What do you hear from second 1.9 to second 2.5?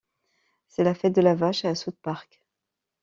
Park.